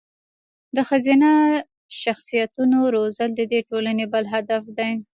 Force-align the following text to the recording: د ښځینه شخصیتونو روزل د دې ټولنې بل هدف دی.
د 0.75 0.77
ښځینه 0.89 1.31
شخصیتونو 2.01 2.77
روزل 2.95 3.29
د 3.35 3.41
دې 3.51 3.59
ټولنې 3.69 4.05
بل 4.13 4.25
هدف 4.33 4.63
دی. 4.77 4.91